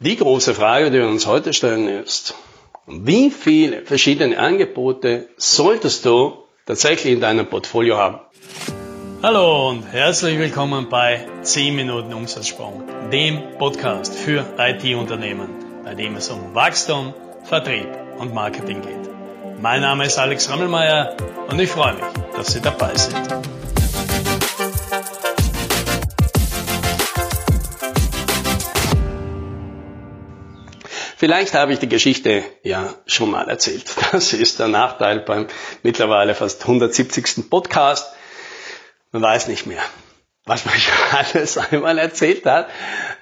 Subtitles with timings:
[0.00, 2.34] Die große Frage, die wir uns heute stellen, ist,
[2.86, 6.34] wie viele verschiedene Angebote solltest du
[6.66, 8.18] tatsächlich in deinem Portfolio haben?
[9.22, 15.48] Hallo und herzlich willkommen bei 10 Minuten Umsatzsprung, dem Podcast für IT-Unternehmen,
[15.84, 17.14] bei dem es um Wachstum,
[17.44, 17.86] Vertrieb
[18.18, 19.62] und Marketing geht.
[19.62, 21.16] Mein Name ist Alex Rammelmeier
[21.48, 22.04] und ich freue mich,
[22.36, 23.16] dass Sie dabei sind.
[31.24, 33.86] Vielleicht habe ich die Geschichte ja schon mal erzählt.
[34.12, 35.46] Das ist der Nachteil beim
[35.82, 37.48] mittlerweile fast 170.
[37.48, 38.12] Podcast.
[39.10, 39.80] Man weiß nicht mehr,
[40.44, 42.68] was man schon alles einmal erzählt hat.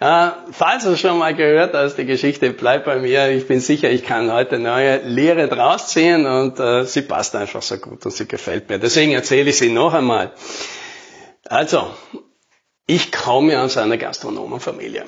[0.00, 3.28] Äh, falls du schon mal gehört hast, die Geschichte bleibt bei mir.
[3.28, 7.62] Ich bin sicher, ich kann heute neue Lehre draus ziehen und äh, sie passt einfach
[7.62, 8.80] so gut und sie gefällt mir.
[8.80, 10.32] Deswegen erzähle ich sie noch einmal.
[11.44, 11.88] Also,
[12.88, 15.04] ich komme aus einer Gastronomenfamilie.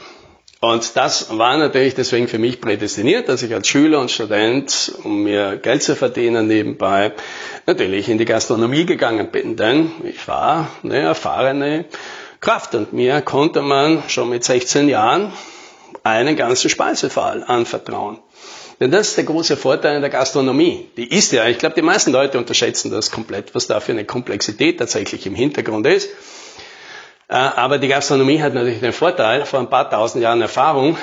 [0.64, 5.22] Und das war natürlich deswegen für mich prädestiniert, dass ich als Schüler und Student, um
[5.22, 7.12] mir Geld zu verdienen nebenbei,
[7.66, 9.56] natürlich in die Gastronomie gegangen bin.
[9.56, 11.84] Denn ich war eine erfahrene
[12.40, 15.34] Kraft und mir konnte man schon mit 16 Jahren
[16.02, 18.20] einen ganzen Speisefall anvertrauen.
[18.80, 20.88] Denn das ist der große Vorteil in der Gastronomie.
[20.96, 24.06] Die ist ja, ich glaube, die meisten Leute unterschätzen das komplett, was da für eine
[24.06, 26.08] Komplexität tatsächlich im Hintergrund ist.
[27.28, 30.96] Äh, aber die Gastronomie hat natürlich den Vorteil, vor ein paar tausend Jahren Erfahrung,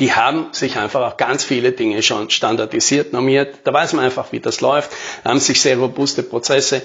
[0.00, 3.58] die haben sich einfach auch ganz viele Dinge schon standardisiert, normiert.
[3.64, 4.90] Da weiß man einfach, wie das läuft.
[5.22, 6.80] Da haben sich sehr robuste Prozesse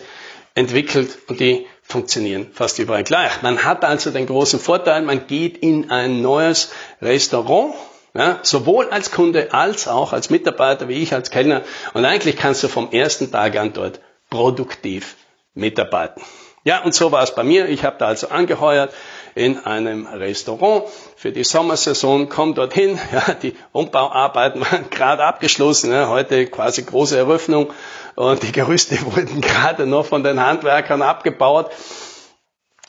[0.54, 3.42] entwickelt und die funktionieren fast überall gleich.
[3.42, 6.72] Man hat also den großen Vorteil, man geht in ein neues
[7.02, 7.74] Restaurant,
[8.14, 11.62] ja, sowohl als Kunde als auch als Mitarbeiter wie ich als Kellner.
[11.94, 15.16] Und eigentlich kannst du vom ersten Tag an dort produktiv
[15.54, 16.22] mitarbeiten.
[16.66, 17.70] Ja, und so war es bei mir.
[17.70, 18.92] Ich habe da also angeheuert
[19.36, 20.86] in einem Restaurant
[21.16, 27.18] für die Sommersaison, komm dorthin, ja, die Umbauarbeiten waren gerade abgeschlossen, ja, heute quasi große
[27.18, 27.72] Eröffnung
[28.16, 31.70] und die Gerüste wurden gerade noch von den Handwerkern abgebaut.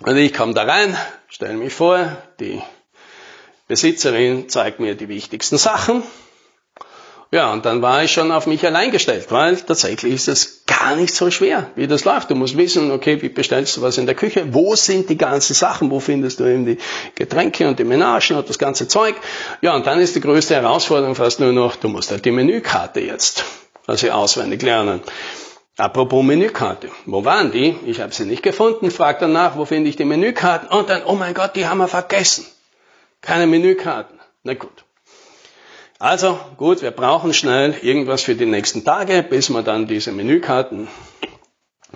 [0.00, 0.96] Und ich komme da rein,
[1.28, 2.62] stelle mich vor, die
[3.68, 6.02] Besitzerin zeigt mir die wichtigsten Sachen
[7.32, 10.55] ja, und dann war ich schon auf mich allein gestellt, weil tatsächlich ist es
[10.86, 12.30] gar nicht so schwer, wie das läuft.
[12.30, 14.54] Du musst wissen, okay, wie bestellst du was in der Küche?
[14.54, 15.90] Wo sind die ganzen Sachen?
[15.90, 16.78] Wo findest du eben die
[17.16, 19.16] Getränke und die Menagen und das ganze Zeug?
[19.62, 23.00] Ja, und dann ist die größte Herausforderung fast nur noch, du musst halt die Menükarte
[23.00, 23.44] jetzt,
[23.88, 25.00] also auswendig lernen.
[25.76, 27.76] Apropos Menükarte, wo waren die?
[27.84, 30.68] Ich habe sie nicht gefunden, frag danach, wo finde ich die Menükarten?
[30.68, 32.46] Und dann, oh mein Gott, die haben wir vergessen.
[33.20, 34.20] Keine Menükarten.
[34.44, 34.85] Na gut.
[35.98, 40.88] Also gut, wir brauchen schnell irgendwas für die nächsten Tage, bis wir dann diese Menükarten,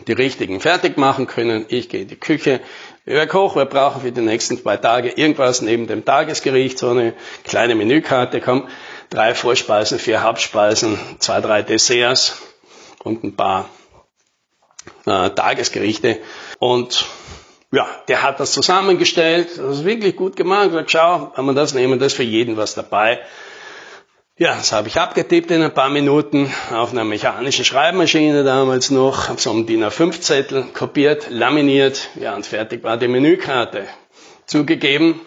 [0.07, 1.67] die richtigen fertig machen können.
[1.69, 2.61] Ich gehe in die Küche,
[3.05, 7.13] wir kochen, wir brauchen für die nächsten zwei Tage irgendwas neben dem Tagesgericht, so eine
[7.45, 8.69] kleine Menükarte, komm,
[9.11, 12.41] drei Vorspeisen, vier Hauptspeisen, zwei, drei Desserts
[13.05, 13.69] und ein paar
[15.05, 16.21] äh, Tagesgerichte.
[16.59, 17.05] Und
[17.71, 21.99] ja, der hat das zusammengestellt, das ist wirklich gut gemacht, schau, wenn wir das nehmen,
[21.99, 23.21] das ist für jeden was dabei.
[24.43, 29.29] Ja, das habe ich abgetippt in ein paar Minuten auf einer mechanischen Schreibmaschine damals noch,
[29.29, 33.85] habe so einen DIN A5-Zettel kopiert, laminiert, ja, und fertig war die Menükarte.
[34.47, 35.21] Zugegeben,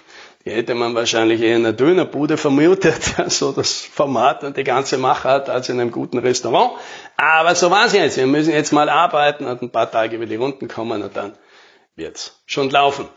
[0.44, 4.97] die hätte man wahrscheinlich eher in einer Dönerbude vermutet, so das Format und die ganze
[4.97, 6.72] Machart als in einem guten Restaurant.
[7.16, 8.18] Aber so war es jetzt.
[8.18, 11.38] Wir müssen jetzt mal arbeiten und ein paar Tage über die Runden kommen und dann
[11.95, 13.07] wird's schon laufen.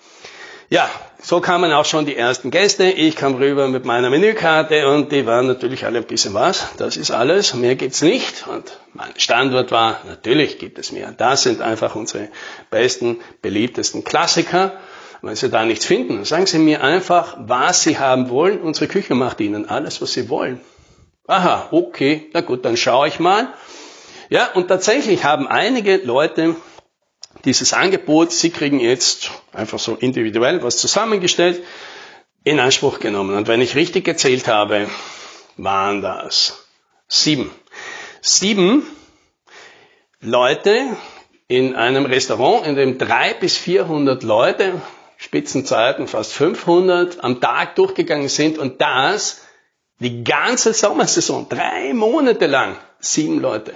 [0.69, 0.91] Ja,
[1.22, 2.87] so kamen auch schon die ersten Gäste.
[2.91, 6.66] Ich kam rüber mit meiner Menükarte und die waren natürlich alle ein bisschen was.
[6.77, 8.49] Das ist alles, mehr gibt's nicht.
[8.49, 11.12] Und mein Standort war, natürlich gibt es mehr.
[11.12, 12.31] Das sind einfach unsere
[12.69, 14.72] besten, beliebtesten Klassiker.
[15.22, 18.60] Wenn Sie da nichts finden, sagen Sie mir einfach, was Sie haben wollen.
[18.60, 20.60] Unsere Küche macht Ihnen alles, was Sie wollen.
[21.28, 23.48] Aha, okay, na gut, dann schaue ich mal.
[24.31, 26.56] Ja, und tatsächlich haben einige Leute
[27.47, 31.62] dieses Angebot, Sie kriegen jetzt einfach so individuell was zusammengestellt,
[32.45, 33.34] in Anspruch genommen.
[33.37, 34.89] Und wenn ich richtig gezählt habe,
[35.57, 36.66] waren das
[37.09, 37.51] sieben.
[38.21, 38.87] Sieben
[40.21, 40.97] Leute
[41.48, 44.81] in einem Restaurant, in dem drei bis vierhundert Leute,
[45.16, 49.43] Spitzenzeiten fast 500, am Tag durchgegangen sind und das
[49.98, 53.75] die ganze Sommersaison, drei Monate lang, sieben Leute.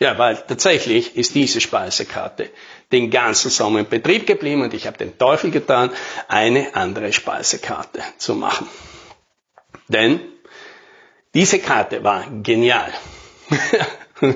[0.00, 2.48] Ja, weil tatsächlich ist diese Speisekarte
[2.90, 5.90] den ganzen Sommer in Betrieb geblieben und ich habe den Teufel getan,
[6.26, 8.66] eine andere Speisekarte zu machen.
[9.88, 10.20] Denn
[11.34, 12.92] diese Karte war genial.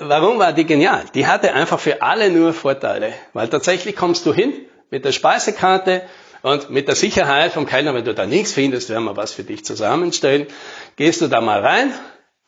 [0.00, 1.04] Warum war die genial?
[1.14, 4.52] Die hatte einfach für alle nur Vorteile, weil tatsächlich kommst du hin
[4.90, 6.02] mit der Speisekarte,
[6.42, 9.44] Und mit der Sicherheit vom Kellner, wenn du da nichts findest, werden wir was für
[9.44, 10.46] dich zusammenstellen,
[10.96, 11.92] gehst du da mal rein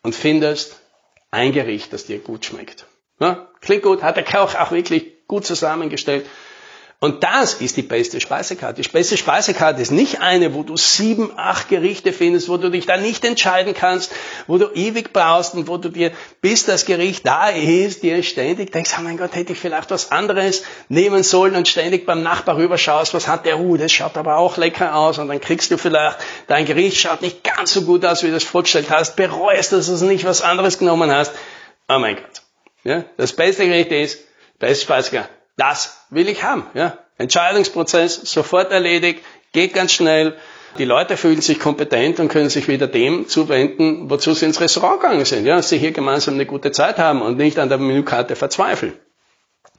[0.02, 0.81] und findest
[1.32, 2.86] ein Gericht, das dir gut schmeckt.
[3.18, 6.26] Ja, klingt gut, hat der Koch auch wirklich gut zusammengestellt.
[7.02, 8.80] Und das ist die beste Speisekarte.
[8.80, 12.86] Die beste Speisekarte ist nicht eine, wo du sieben, acht Gerichte findest, wo du dich
[12.86, 14.12] dann nicht entscheiden kannst,
[14.46, 16.12] wo du ewig brauchst und wo du dir,
[16.42, 20.12] bis das Gericht da ist, dir ständig denkst, oh mein Gott, hätte ich vielleicht was
[20.12, 24.36] anderes nehmen sollen und ständig beim Nachbar rüberschaust, was hat der, uh, das schaut aber
[24.36, 28.04] auch lecker aus und dann kriegst du vielleicht, dein Gericht schaut nicht ganz so gut
[28.04, 31.32] aus, wie du es vorgestellt hast, bereust, dass du nicht was anderes genommen hast.
[31.88, 32.42] Oh mein Gott.
[32.84, 34.20] Ja, das beste Gericht ist,
[34.60, 36.66] beste Speisekarte das will ich haben.
[36.74, 36.98] Ja.
[37.18, 39.22] Entscheidungsprozess sofort erledigt,
[39.52, 40.36] geht ganz schnell.
[40.78, 45.00] Die Leute fühlen sich kompetent und können sich wieder dem zuwenden, wozu sie ins Restaurant
[45.00, 45.44] gegangen sind.
[45.44, 48.94] Ja, dass sie hier gemeinsam eine gute Zeit haben und nicht an der Menükarte verzweifeln.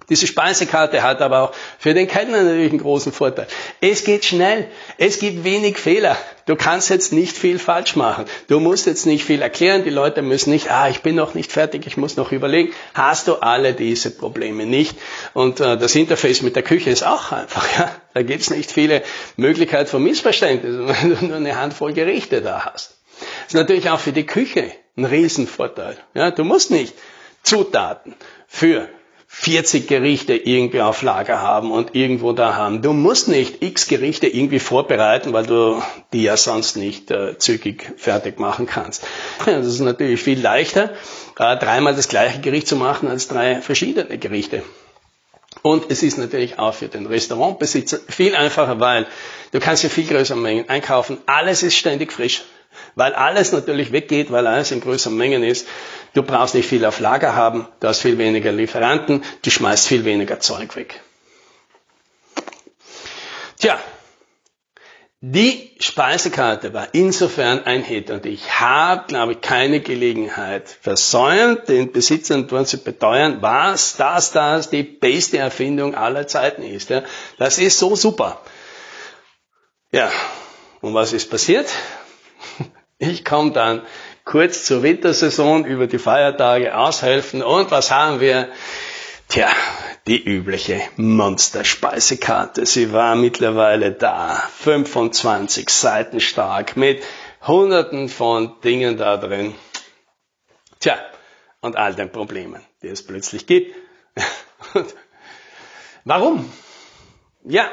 [0.10, 3.48] Diese Speisekarte hat aber auch für den Kellner natürlich einen großen Vorteil.
[3.80, 4.68] Es geht schnell.
[4.98, 6.18] Es gibt wenig Fehler.
[6.46, 8.26] Du kannst jetzt nicht viel falsch machen.
[8.48, 9.86] Du musst jetzt nicht viel erklären.
[9.86, 12.74] Die Leute müssen nicht, ah, ich bin noch nicht fertig, ich muss noch überlegen.
[12.94, 14.98] Hast du alle diese Probleme nicht?
[15.34, 17.66] Und äh, das Interface mit der Küche ist auch einfach.
[17.78, 17.90] Ja?
[18.14, 19.04] Da gibt es nicht viele
[19.38, 22.98] Möglichkeiten von Missverständnissen, wenn du nur eine Handvoll Gerichte da hast.
[23.20, 25.98] Das ist natürlich auch für die Küche ein Riesenvorteil.
[26.14, 26.32] Ja?
[26.32, 26.94] Du musst nicht
[27.44, 28.16] Zutaten
[28.48, 28.90] für
[29.36, 32.84] 40 Gerichte irgendwie auf Lager haben und irgendwo da haben.
[32.84, 35.82] Du musst nicht x Gerichte irgendwie vorbereiten, weil du
[36.14, 39.04] die ja sonst nicht äh, zügig fertig machen kannst.
[39.44, 40.92] Das ist natürlich viel leichter,
[41.40, 44.62] äh, dreimal das gleiche Gericht zu machen als drei verschiedene Gerichte.
[45.64, 49.08] Und es ist natürlich auch für den Restaurantbesitzer viel einfacher, weil
[49.52, 51.18] du kannst ja viel größere Mengen einkaufen.
[51.26, 52.44] Alles ist ständig frisch
[52.96, 55.68] weil alles natürlich weggeht, weil alles in größeren Mengen ist.
[56.14, 60.06] Du brauchst nicht viel auf Lager haben, du hast viel weniger Lieferanten, du schmeißt viel
[60.06, 61.02] weniger Zeug weg.
[63.60, 63.80] Tja,
[65.26, 71.94] die Speisekarte war insofern ein Hit und ich habe, glaube ich, keine Gelegenheit versäumt, den
[71.94, 76.90] Besitzern dort zu beteuern, was das, das die beste Erfindung aller Zeiten ist.
[76.90, 77.04] Ja.
[77.38, 78.42] Das ist so super.
[79.94, 80.12] Ja,
[80.82, 81.68] und was ist passiert?
[83.06, 83.82] Ich komme dann
[84.24, 88.48] kurz zur Wintersaison über die Feiertage aushelfen und was haben wir?
[89.28, 89.50] Tja,
[90.08, 92.66] die übliche Monster-Speisekarte.
[92.66, 97.04] Sie war mittlerweile da, 25 Seiten stark, mit
[97.46, 99.54] hunderten von Dingen da drin.
[100.80, 100.98] Tja,
[101.60, 103.76] und all den Problemen, die es plötzlich gibt.
[106.06, 106.50] Warum?
[107.44, 107.70] Ja,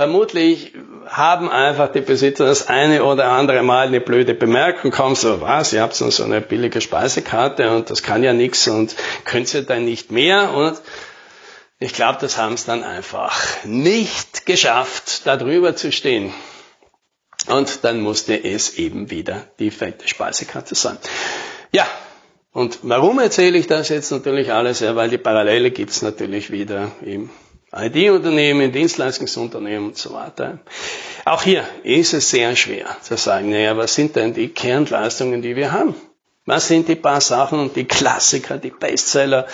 [0.00, 0.72] Vermutlich
[1.08, 5.74] haben einfach die Besitzer das eine oder andere Mal eine blöde Bemerkung, kommen so, was,
[5.74, 9.84] ihr habt so eine billige Speisekarte und das kann ja nichts und könnt ihr dann
[9.84, 10.80] nicht mehr und
[11.80, 16.32] ich glaube, das haben es dann einfach nicht geschafft, da drüber zu stehen.
[17.48, 20.96] Und dann musste es eben wieder die fette Speisekarte sein.
[21.72, 21.86] Ja,
[22.52, 24.80] und warum erzähle ich das jetzt natürlich alles?
[24.80, 27.28] Ja, weil die Parallele gibt's natürlich wieder im
[27.72, 30.58] IT-Unternehmen, Dienstleistungsunternehmen und so weiter.
[31.24, 35.54] Auch hier ist es sehr schwer zu sagen, naja, was sind denn die Kernleistungen, die
[35.54, 35.94] wir haben?
[36.46, 39.46] Was sind die paar Sachen und die Klassiker, die Bestseller,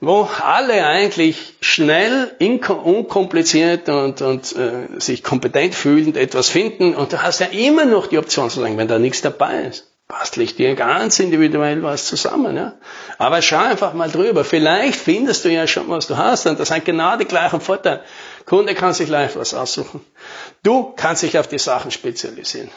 [0.00, 7.22] wo alle eigentlich schnell, unkompliziert und, und äh, sich kompetent fühlend etwas finden und du
[7.22, 10.56] hast ja immer noch die Option zu sagen, wenn da nichts dabei ist bastle ich
[10.56, 12.56] dir ganz individuell was zusammen.
[12.56, 12.74] Ja?
[13.18, 14.44] Aber schau einfach mal drüber.
[14.44, 16.46] Vielleicht findest du ja schon, was du hast.
[16.46, 18.02] Und das sind genau die gleichen Vorteile.
[18.44, 20.04] Kunde kann sich leicht was aussuchen.
[20.62, 22.70] Du kannst dich auf die Sachen spezialisieren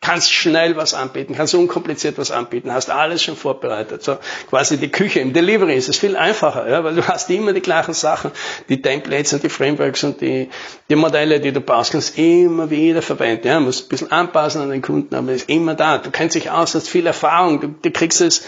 [0.00, 4.04] kannst schnell was anbieten, kannst unkompliziert was anbieten, hast alles schon vorbereitet.
[4.04, 7.52] So quasi die Küche im Delivery ist es viel einfacher, ja, weil du hast immer
[7.52, 8.30] die gleichen Sachen,
[8.68, 10.48] die Templates und die Frameworks und die,
[10.88, 13.48] die Modelle, die du baust, kannst immer wieder verwenden.
[13.48, 15.98] Ja, musst ein bisschen anpassen an den Kunden, aber ist immer da.
[15.98, 18.44] Du kennst dich aus, hast viel Erfahrung, du, du kriegst es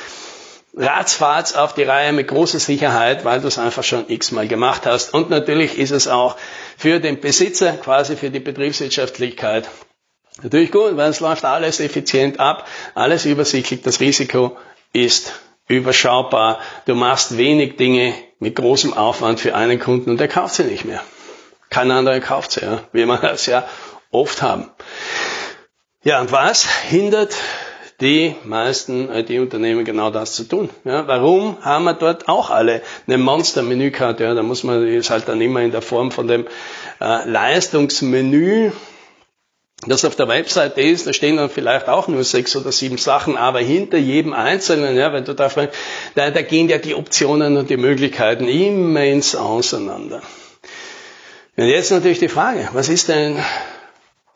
[0.76, 5.12] ratzfatz auf die Reihe mit großer Sicherheit, weil du es einfach schon x-mal gemacht hast.
[5.12, 6.36] Und natürlich ist es auch
[6.76, 9.68] für den Besitzer, quasi für die Betriebswirtschaftlichkeit,
[10.42, 14.56] Natürlich gut, weil es läuft alles effizient ab, alles übersichtlich, das Risiko
[14.92, 15.32] ist
[15.66, 16.60] überschaubar.
[16.86, 20.84] Du machst wenig Dinge mit großem Aufwand für einen Kunden und der kauft sie nicht
[20.84, 21.02] mehr.
[21.70, 23.68] Kein anderer kauft sie, ja, wie wir das ja
[24.10, 24.70] oft haben.
[26.02, 27.34] Ja, und was hindert
[28.00, 30.70] die meisten IT-Unternehmen genau das zu tun.
[30.84, 34.22] Ja, warum haben wir dort auch alle eine Monster-Menükarte?
[34.22, 36.46] Ja, da muss man, ist halt dann immer in der Form von dem
[37.00, 38.70] äh, Leistungsmenü
[39.86, 43.36] das auf der Webseite ist, da stehen dann vielleicht auch nur sechs oder sieben Sachen,
[43.36, 45.48] aber hinter jedem Einzelnen, ja, wenn du da
[46.14, 50.22] da, da gehen ja die Optionen und die Möglichkeiten immens auseinander.
[51.56, 53.36] Und jetzt natürlich die Frage, was ist denn,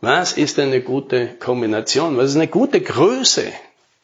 [0.00, 2.16] was ist denn eine gute Kombination?
[2.16, 3.44] Was ist eine gute Größe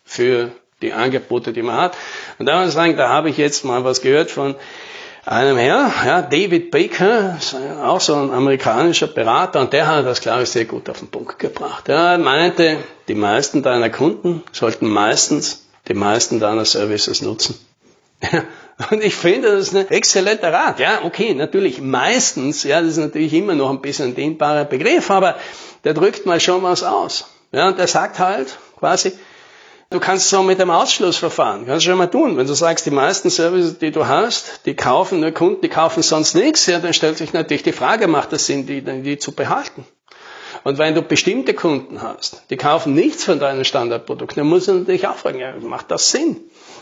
[0.05, 0.53] für
[0.83, 1.97] die Angebote, die man hat?
[2.39, 4.57] Und da muss ich sagen, da habe ich jetzt mal was gehört von
[5.29, 7.39] einem Herr, ja, David Baker,
[7.85, 11.09] auch so ein amerikanischer Berater, und der hat das, glaube ich, sehr gut auf den
[11.09, 11.89] Punkt gebracht.
[11.89, 17.59] Er meinte, die meisten deiner Kunden sollten meistens die meisten deiner Services nutzen.
[18.91, 20.79] Und ich finde, das ist ein exzellenter Rat.
[20.79, 25.11] Ja, okay, natürlich meistens, ja, das ist natürlich immer noch ein bisschen ein dehnbarer Begriff,
[25.11, 25.37] aber
[25.85, 27.29] der drückt mal schon was aus.
[27.53, 29.13] Ja, und der sagt halt quasi,
[29.91, 32.37] Du kannst so mit dem Ausschlussverfahren, kannst du schon mal tun.
[32.37, 36.03] Wenn du sagst, die meisten Services, die du hast, die kaufen nur Kunden, die kaufen
[36.03, 39.33] sonst nichts, ja, dann stellt sich natürlich die Frage, macht das Sinn, die, die zu
[39.33, 39.87] behalten?
[40.63, 44.75] Und wenn du bestimmte Kunden hast, die kaufen nichts von deinen Standardprodukten, dann musst du
[44.75, 46.37] natürlich auch fragen, ja, macht das Sinn?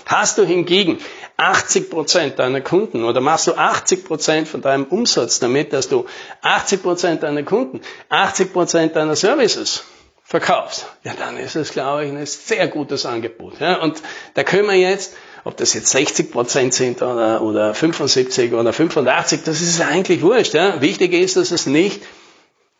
[0.06, 0.98] Hast du hingegen
[1.36, 6.06] 80 Prozent deiner Kunden oder machst du 80 Prozent von deinem Umsatz damit, dass du
[6.42, 9.84] 80 Prozent deiner Kunden, 80 Prozent deiner Services
[10.26, 13.60] verkaufst, ja, dann ist es, glaube ich, ein sehr gutes Angebot.
[13.60, 14.02] Ja, und
[14.34, 15.14] da können wir jetzt,
[15.44, 20.54] ob das jetzt 60 Prozent sind oder, oder 75 oder 85, das ist eigentlich wurscht.
[20.54, 20.80] Ja.
[20.80, 22.02] Wichtig ist, dass es nicht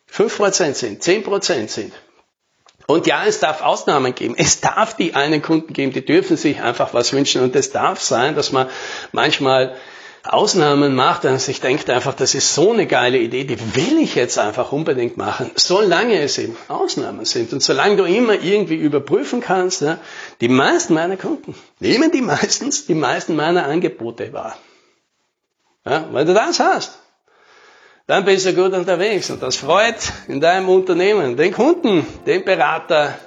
[0.08, 1.92] 5 Prozent sind, 10 Prozent sind.
[2.88, 4.34] Und ja, es darf Ausnahmen geben.
[4.36, 7.42] Es darf die einen Kunden geben, die dürfen sich einfach was wünschen.
[7.42, 8.68] Und es darf sein, dass man
[9.12, 9.76] manchmal
[10.28, 14.14] Ausnahmen macht und sich denkt einfach, das ist so eine geile Idee, die will ich
[14.14, 19.40] jetzt einfach unbedingt machen, solange es eben Ausnahmen sind und solange du immer irgendwie überprüfen
[19.40, 19.98] kannst, ja,
[20.40, 24.56] die meisten meiner Kunden nehmen die meistens die meisten meiner Angebote wahr.
[25.84, 26.98] Ja, wenn du das hast,
[28.06, 33.18] dann bist du gut unterwegs und das freut in deinem Unternehmen den Kunden, den Berater,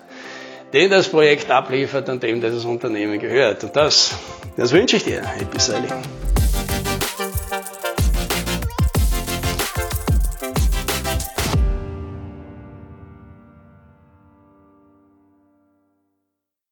[0.73, 3.63] den das Projekt abliefert und dem das Unternehmen gehört.
[3.63, 4.11] Und das,
[4.55, 5.21] das wünsche ich dir.
[5.21, 5.91] Happy Selling.